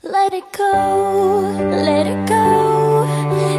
[0.00, 3.04] Let it go, let it go.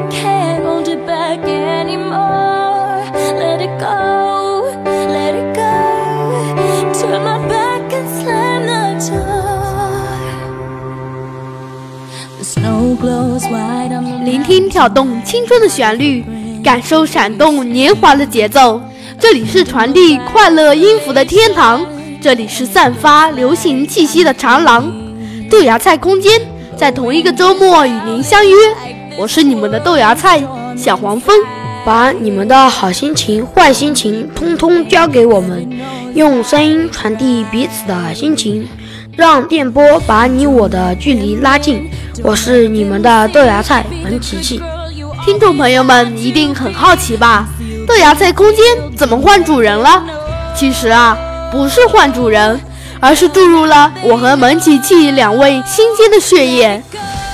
[0.10, 3.04] Can't hold it back anymore.
[3.38, 6.94] Let it go, let it go.
[6.94, 9.20] Turn my back and slam the door.
[12.38, 16.23] The snow glows white on the 聆听挑动青春的旋律，
[16.63, 18.81] 感受闪动年华的节奏。
[19.19, 21.85] 这里是传递快乐音符的天堂，
[22.21, 25.08] 这里是散发流行气息的长廊。
[25.50, 26.39] 豆芽菜空间
[26.77, 28.55] 在同一个周末与您相约。
[29.18, 30.42] 我是你们的豆芽菜
[30.78, 31.36] 小黄蜂，
[31.83, 35.68] 把你们的好心情、坏心情通通交给我们，
[36.14, 38.68] 用声音传递彼此的心情，
[39.18, 41.90] 让电波把你我的距离拉近。
[42.23, 44.62] 我是你们的豆芽菜文琪琪。
[45.26, 47.48] 听众朋友们一定很好奇吧？
[47.88, 48.64] 豆芽菜空间
[48.95, 50.04] 怎么换主人了？
[50.56, 51.18] 其实啊，
[51.52, 52.59] 不是换主人，
[52.99, 56.81] 而是注入了我和蒙琪琪两位新鲜的血液。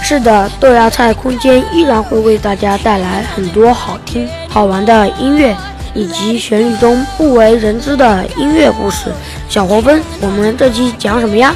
[0.03, 5.55] 是的，豆芽菜空间依然会为大家带来很多好听、好玩的音乐，
[5.95, 9.11] 以及旋律中不为人知的音乐故事。
[9.49, 11.55] 小黄蜂，我们这期讲什么呀？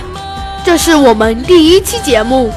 [0.66, 2.52] 这是我们第一期节目，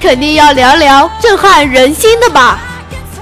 [0.00, 2.58] 肯定要聊聊震撼人心的吧？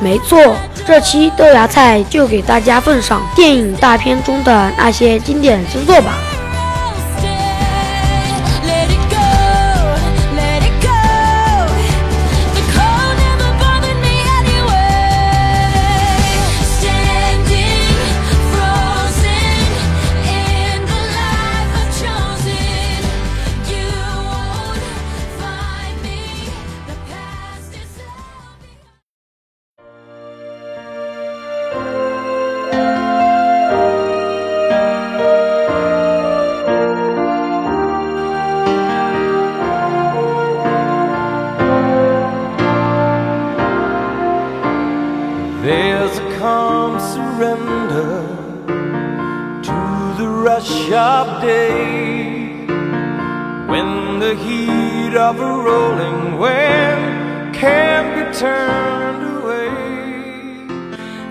[0.00, 6.14] 没错，这期豆芽菜就给大家奉上电影大片中的那些经典之作吧。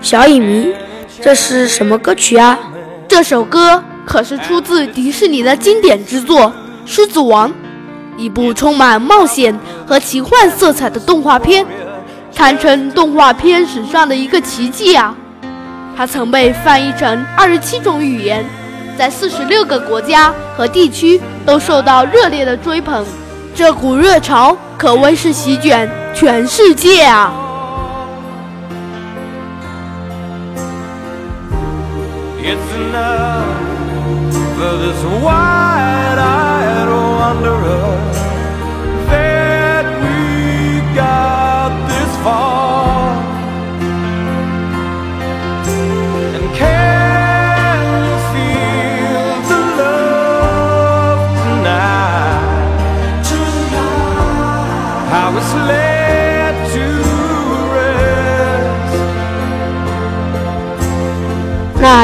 [0.04, 0.70] 小影迷，
[1.22, 2.58] 这是什么歌曲啊？
[3.08, 6.42] 这首歌可是出自迪士尼的经典之作
[6.84, 7.48] 《狮子王》，
[8.18, 11.64] 一部充满冒险和奇幻色彩的动画片，
[12.36, 15.16] 堪称动画片史上的一个奇迹啊！
[15.96, 18.44] 它曾被翻译成二十七种语言，
[18.98, 23.06] 在四十六个国家和地区都受到热烈的追捧，
[23.54, 27.32] 这股热潮可谓是席卷全世界啊！
[32.94, 35.63] Enough for this wide-eyed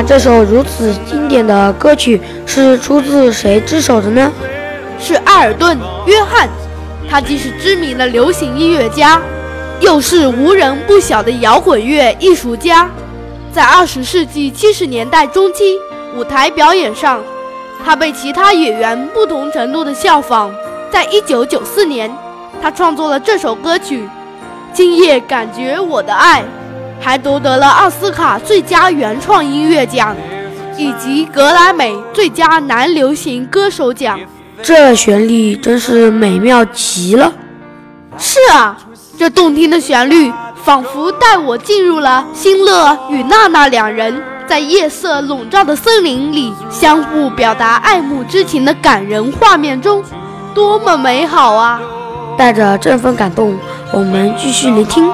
[0.03, 4.31] 这首如此经典的歌曲是出自谁之手的呢？
[4.99, 6.49] 是艾尔顿·约翰，
[7.09, 9.21] 他既是知名的流行音乐家，
[9.81, 12.89] 又是无人不晓的摇滚乐艺术家。
[13.53, 15.79] 在二十世纪七十年代中期，
[16.17, 17.21] 舞台表演上，
[17.85, 20.51] 他被其他演员不同程度的效仿。
[20.91, 22.11] 在一九九四年，
[22.61, 24.03] 他创作了这首歌曲
[24.73, 26.43] 《今夜感觉我的爱》，
[27.01, 30.15] 还夺得了奥斯卡最佳原创音乐奖，
[30.77, 34.21] 以及格莱美最佳男流行歌手奖。
[34.63, 37.33] 这旋律真是美妙极了。
[38.19, 38.77] 是啊，
[39.19, 40.31] 这动听的旋律
[40.63, 50.05] 仿佛带我进入了辛乐与娜娜两人在夜色笼罩的森林里相互表达爱慕之情的感人画面中，
[50.55, 51.81] 多么美好啊！
[52.37, 53.57] 带着这份感动，
[53.93, 55.11] 我们继续聆听。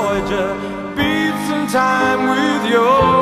[0.00, 0.54] Voyager
[0.94, 3.17] beats in time with yours.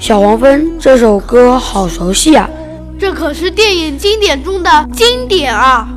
[0.00, 2.48] 小黄蜂这首歌好熟悉啊。
[2.98, 5.88] 这可是电影经典中的经典啊。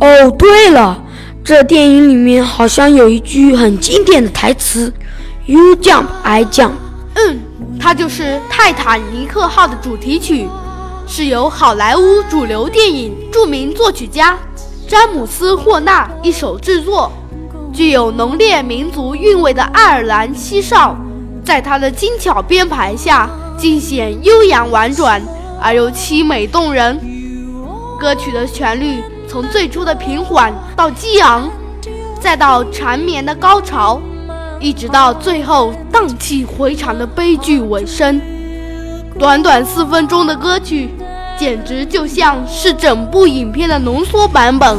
[0.00, 1.02] 哦对了
[1.42, 4.92] 这电影里面好像有一句很经典的台词
[5.46, 6.72] you jump i jump
[7.14, 7.40] 嗯
[7.80, 10.46] 它就是泰坦尼克号的主题曲
[11.06, 14.38] 是由好莱坞主流电影著名作曲家
[14.86, 17.10] 詹姆斯霍纳一手制作。
[17.76, 20.96] 具有浓烈民族韵味的爱尔兰七少，
[21.44, 23.28] 在他的精巧编排下，
[23.58, 25.20] 尽显悠扬婉转
[25.60, 26.98] 而又凄美动人。
[28.00, 31.50] 歌曲的旋律从最初的平缓到激昂，
[32.18, 34.00] 再到缠绵的高潮，
[34.58, 38.18] 一直到最后荡气回肠的悲剧尾声。
[39.18, 40.88] 短短四分钟的歌曲，
[41.38, 44.78] 简直就像是整部影片的浓缩版本。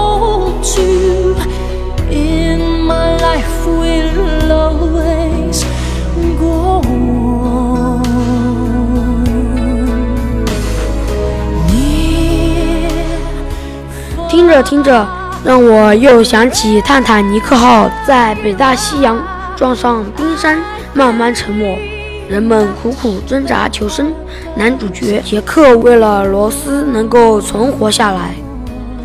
[14.51, 15.07] 着听着，
[15.45, 19.17] 让我又想起泰坦尼克号在北大西洋
[19.55, 20.59] 撞上冰山，
[20.93, 24.11] 慢慢沉没，人们苦苦挣扎求生。
[24.55, 28.35] 男主角杰克为了罗斯能够存活下来，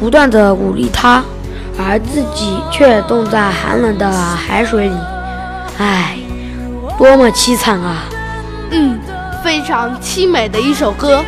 [0.01, 1.23] 不断的鼓励他，
[1.79, 4.97] 而自己却冻在寒冷的海水里。
[5.79, 6.17] 唉，
[6.99, 8.03] 多么凄惨啊！
[8.73, 8.99] 嗯，
[9.45, 11.25] 非常凄美的一首歌。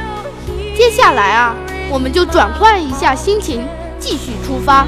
[0.76, 1.55] 接下来啊，
[1.88, 3.62] 我们就转换一下心情。
[4.09, 4.87] 继续出发。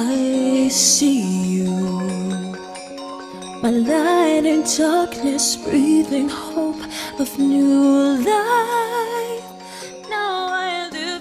[0.00, 1.66] I see you.
[3.60, 6.76] My light in darkness, breathing hope
[7.18, 9.42] of new life.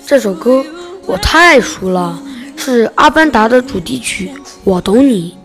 [0.05, 0.63] 这首歌
[1.07, 2.22] 我太熟了，
[2.55, 4.31] 是《阿凡达》的主题曲。
[4.63, 5.36] 我懂你。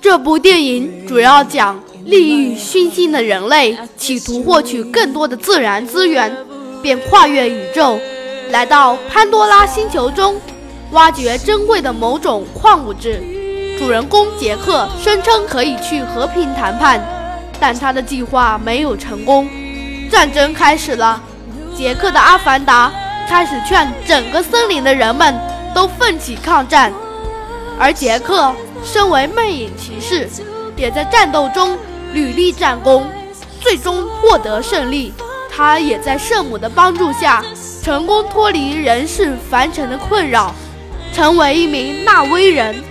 [0.00, 6.32] 这部电影主要讲利欲熏心的人类企图获取更多的自然资源，
[6.80, 7.98] 便跨越宇宙，
[8.50, 10.36] 来到潘多拉星球中，
[10.92, 13.22] 挖掘珍贵的某种矿物质。
[13.78, 17.00] 主人公杰克声称可以去和平谈判，
[17.60, 19.48] 但他的计划没有成功。
[20.10, 21.22] 战争开始了，
[21.76, 22.92] 杰克的阿凡达。
[23.28, 25.38] 开始劝整个森林的人们
[25.74, 26.90] 都奋起抗战，
[27.78, 28.50] 而杰克
[28.82, 30.26] 身为魅影骑士，
[30.76, 31.76] 也在战斗中
[32.14, 33.06] 屡立战功，
[33.60, 35.12] 最终获得胜利。
[35.54, 37.44] 他也在圣母的帮助下，
[37.82, 40.54] 成功脱离人世凡尘的困扰，
[41.18, 42.88] 成为一名纳威人。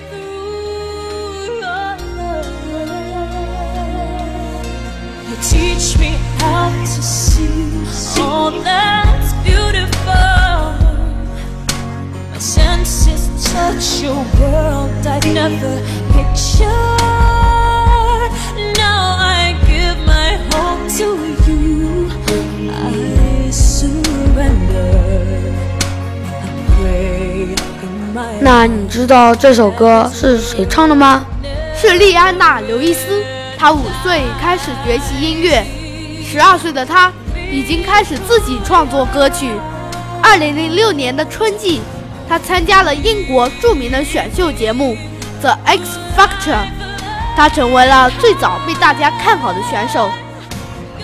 [13.58, 13.98] touch
[28.40, 31.26] 那你知道这首歌是谁唱的吗？
[31.76, 33.24] 是莉安娜·刘易斯。
[33.58, 35.66] 她五岁开始学习音乐，
[36.24, 37.12] 十二岁的她
[37.52, 39.52] 已经开始自己创作歌曲。
[40.22, 41.82] 二零零六年的春季，
[42.28, 44.96] 她参加了英国著名的选秀节目
[45.42, 46.54] 《The X Factor》，
[47.36, 50.10] 她成为了最早被大家看好的选手。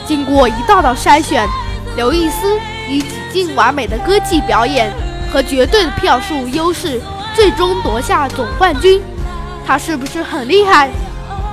[0.06, 1.48] 经过一道道筛选，
[1.96, 4.92] 刘易斯以几近完美的歌技表演
[5.34, 7.02] 和绝对的票数优势，
[7.36, 9.02] 最终夺下总冠军。
[9.66, 10.92] 他是不是很厉害？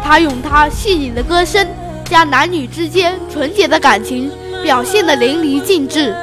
[0.05, 1.67] 他用他细腻的歌声，
[2.05, 4.31] 将男女之间纯洁的感情
[4.63, 6.15] 表现得淋漓尽致，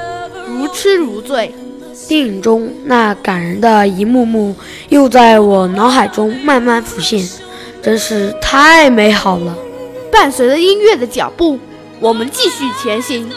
[0.48, 1.52] 如痴如醉。
[2.08, 4.56] 电影中那感人的一幕幕
[4.90, 7.28] 又在我脑海中慢慢浮现，
[7.82, 9.58] 真是太美好了。
[10.12, 11.58] 伴随着音乐的脚步，
[12.00, 13.28] 我们继续前行。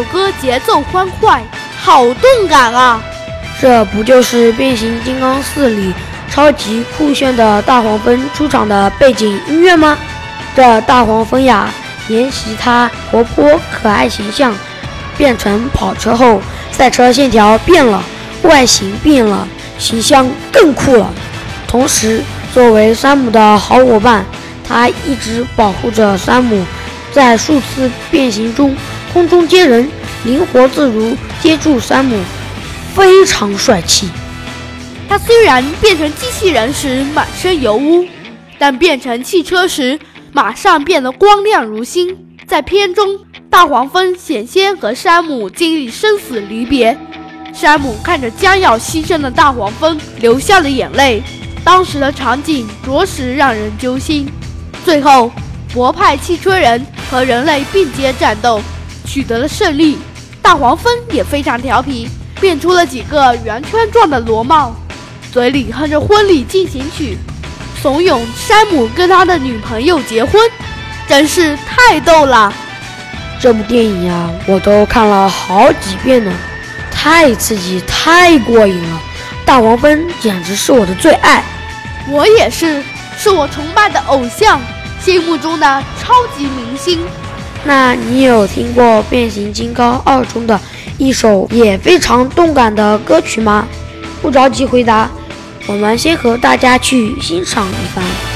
[0.00, 1.42] 首歌节奏欢快，
[1.78, 2.98] 好动感啊！
[3.60, 5.92] 这不就是《变形金刚四》里
[6.30, 9.98] 超级酷炫的大黄蜂出场的背景音乐吗？
[10.56, 11.68] 这大黄蜂呀，
[12.08, 14.54] 沿袭它活泼可爱形象，
[15.18, 16.40] 变成跑车后，
[16.72, 18.02] 赛车线条变了，
[18.44, 19.46] 外形变了，
[19.78, 21.12] 形象更酷了。
[21.68, 22.22] 同时，
[22.54, 24.24] 作为山姆的好伙伴，
[24.66, 26.64] 他一直保护着山姆，
[27.12, 28.74] 在数次变形中
[29.12, 29.88] 空中接人，
[30.24, 32.16] 灵活自如接住山姆，
[32.94, 34.08] 非常帅气。
[35.08, 38.06] 他虽然变成机器人时满身油污，
[38.58, 39.98] 但变成汽车时
[40.32, 42.16] 马上变得光亮如新。
[42.46, 46.96] 在片中，大黄蜂险些和山姆经历生死离别，
[47.52, 51.22] 山姆看着将要牺牲的大黄蜂，流下了眼泪。
[51.64, 54.28] 当时的场景着实让人揪心。
[54.84, 55.30] 最后，
[55.72, 58.62] 博派汽车人和人类并肩战斗，
[59.10, 59.98] 取得了胜利。
[60.40, 62.08] 大黄蜂也非常调皮，
[62.40, 64.72] 变出了几个圆圈状的螺帽，
[65.32, 67.18] 嘴里哼着婚礼进行曲，
[67.82, 70.40] 怂恿山姆跟他的女朋友结婚，
[71.08, 72.52] 真是太逗了。
[73.40, 76.32] 这部电影呀，我都看了好几遍了，
[76.88, 79.00] 太刺激，太过瘾了。
[79.44, 81.42] 大黄蜂简直是我的最爱。
[82.08, 82.80] 我也是，
[83.18, 84.60] 是我崇拜的偶像，
[85.02, 87.00] 心目中的超级明星。
[87.64, 90.58] 那你有听过《变形金刚二》中的
[90.98, 93.66] 一首也非常动感的歌曲吗？
[94.22, 95.10] 不着急回答，
[95.66, 98.29] 我们先和大家去欣赏一番。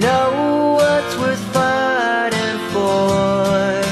[0.00, 3.82] know what's worth fighting for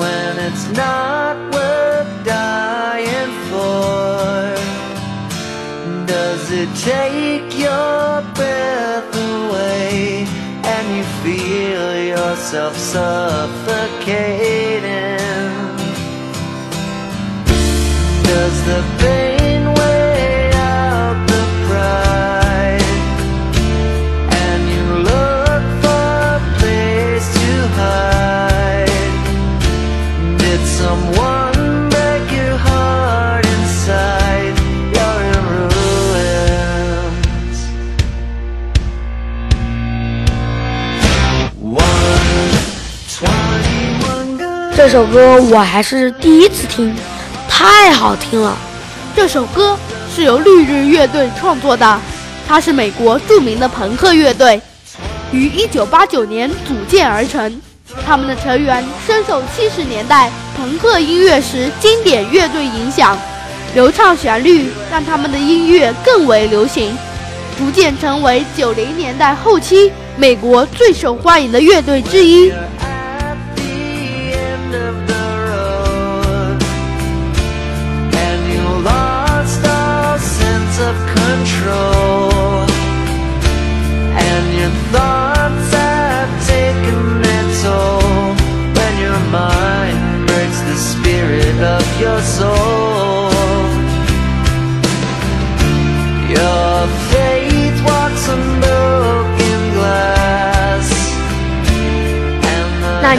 [0.00, 4.54] when it's not worth dying for.
[6.06, 10.26] Does it take your breath away
[10.72, 14.55] and you feel yourself suffocate?
[44.76, 46.94] 这首歌我还是第一次听，
[47.48, 48.54] 太好听了。
[49.16, 49.74] 这首歌
[50.14, 51.98] 是由绿日乐队创作的，
[52.46, 54.60] 它是美国著名的朋克乐队，
[55.32, 57.58] 于1989年组建而成。
[58.04, 63.18] 他们的成员深受70年代朋克音乐时经典乐队影响，
[63.74, 66.94] 流畅旋律让他们的音乐更为流行，
[67.56, 72.52] 逐渐成为90年代后期美国最受欢迎的乐队之一。
[74.74, 75.05] of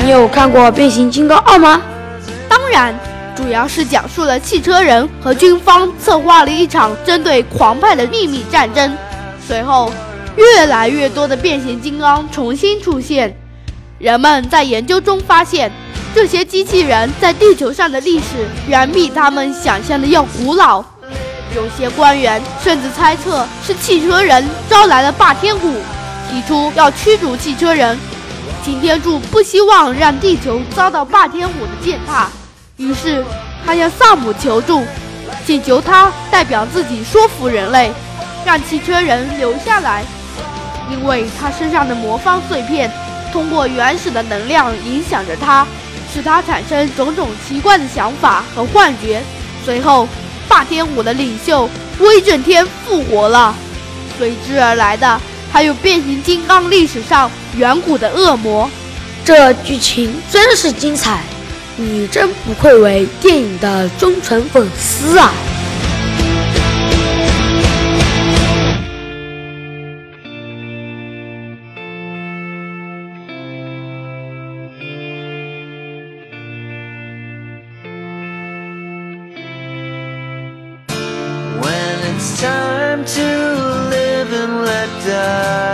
[0.03, 1.81] 你有看过《变形金刚二》吗？
[2.47, 2.93] 当然，
[3.35, 8.95] 主要是讲述了汽车人和军方策划了一场针对狂派的秘密战争。
[9.45, 9.91] 随后，
[10.35, 13.35] 越来越多的变形金刚重新出现。
[13.97, 15.71] 人们在研究中发现，
[16.13, 20.83] 这些机器人在地球上的历史远比他们想象的要古老。
[21.55, 25.73] 有些官员甚至猜测是汽车人招来了霸天虎，
[26.29, 27.97] 提出要驱逐汽车人。
[28.63, 32.27] 擎天柱不希望让地球遭到霸天虎的践踏，
[32.75, 33.23] 于是
[33.65, 34.83] 他向萨姆求助，
[35.45, 37.91] 请求他代表自己说服人类，
[38.45, 40.03] 让汽车人留下来，
[40.91, 42.91] 因为他身上的魔方碎片
[43.31, 45.65] 通过原始的能量影响着他，
[46.13, 49.21] 使他产生种种奇怪的想法和幻觉。
[49.63, 50.07] 随后，
[50.49, 53.55] 霸天虎的领袖威震天复活了，
[54.17, 55.19] 随之而来的
[55.51, 58.69] 还有变形金刚历史上远古的恶魔。
[59.25, 61.21] 这剧情真是精彩，
[61.75, 65.33] 你真不愧为电影的忠诚粉丝啊
[81.61, 83.56] ！When it's time to
[85.05, 85.66] die.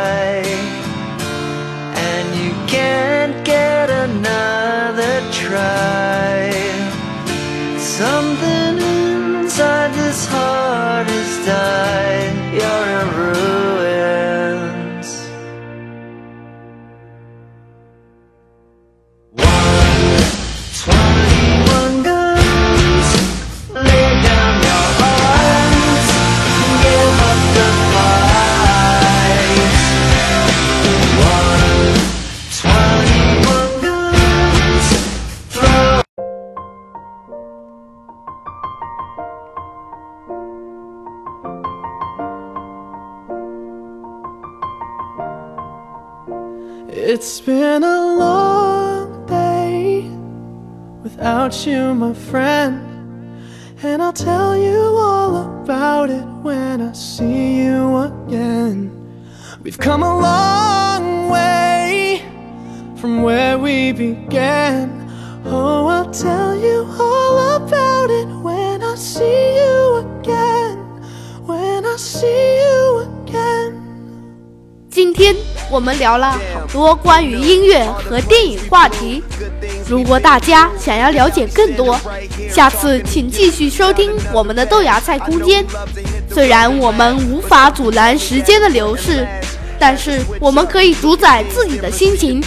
[47.13, 50.09] It's been a long day
[51.03, 52.81] without you, my friend.
[53.83, 58.91] And I'll tell you all about it when I see you again.
[59.63, 62.23] We've come a long way
[62.97, 65.11] from where we began.
[65.45, 70.79] Oh, I'll tell you all about it when I see you again.
[71.45, 73.89] When I see you again.
[74.91, 75.37] 今天
[75.71, 79.24] 我们聊了好 多关于音乐和电影话题。
[79.88, 81.98] 如果大家想要了解更多，
[82.52, 85.64] 下次请继续收听我们的豆芽菜空间。
[86.34, 89.28] 虽然我们无法阻拦时间的流逝，
[89.78, 92.44] 但是我们可以主宰自己的心情，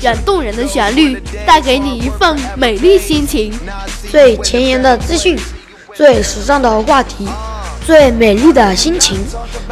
[0.00, 3.52] 让动人的旋律带给你一份美丽心情。
[4.10, 5.38] 最前沿的资讯，
[5.92, 7.28] 最时尚的话题，
[7.84, 9.18] 最美丽的心情，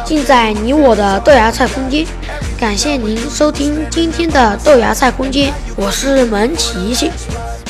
[0.05, 2.05] 尽在你我的豆芽菜空间。
[2.59, 7.11] 感谢您收听今天的豆芽菜空间，我是门琪琪。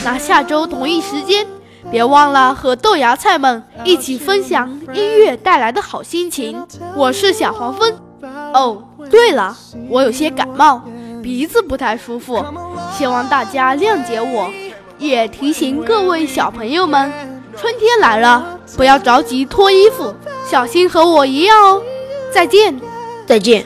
[0.02, 1.46] 那下周同一时间，
[1.92, 6.66] 别忘了和豆芽菜们一起分享音乐带来的好心情。
[6.96, 7.94] 我是小黄蜂。
[8.54, 9.58] 哦，对了，
[9.90, 10.82] 我有些感冒，
[11.22, 12.42] 鼻子不太舒服，
[12.98, 14.50] 希望大家谅解我。
[14.98, 17.12] 也提醒各位小朋友们，
[17.58, 20.16] 春天来了，不要着急脱衣服，
[20.50, 21.82] 小心和我一样哦。
[22.32, 22.80] 再见。
[23.26, 23.66] 再见。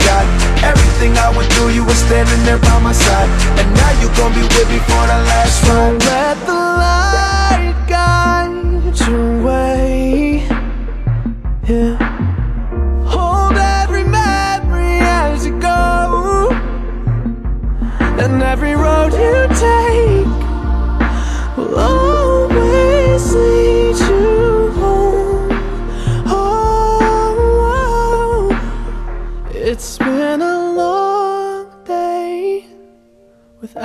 [0.63, 4.33] Everything I went through, you were standing there by my side, and now you gon'
[4.33, 6.05] be with me for the last Don't ride.
[6.05, 10.43] let the light guide your way.
[11.67, 11.95] Yeah.
[13.05, 16.49] Hold every memory as you go,
[18.23, 19.90] and every road you take